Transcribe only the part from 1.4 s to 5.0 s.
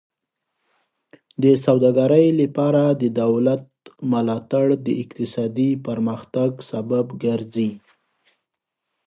د سوداګرۍ لپاره د دولت ملاتړ د